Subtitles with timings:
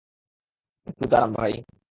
[0.87, 1.53] একটু দাঁড়ান ভাই।